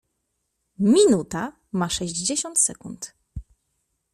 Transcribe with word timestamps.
Minuta 0.79 1.57
ma 1.71 1.89
sześćdziesiąt 1.89 2.59
sekund. 2.59 3.13